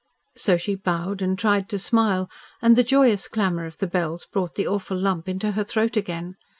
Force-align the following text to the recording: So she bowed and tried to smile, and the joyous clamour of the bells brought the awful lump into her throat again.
So 0.35 0.57
she 0.57 0.73
bowed 0.73 1.21
and 1.21 1.37
tried 1.37 1.69
to 1.69 1.77
smile, 1.77 2.27
and 2.59 2.75
the 2.75 2.81
joyous 2.83 3.27
clamour 3.27 3.65
of 3.67 3.77
the 3.77 3.85
bells 3.85 4.25
brought 4.25 4.55
the 4.55 4.65
awful 4.65 4.97
lump 4.97 5.29
into 5.29 5.51
her 5.51 5.63
throat 5.63 5.95
again. 5.95 6.37